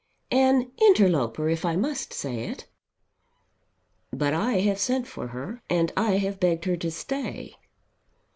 [0.31, 2.65] "An interloper if I must say it."
[4.11, 7.53] "But I have sent for her, and I have begged her to stay."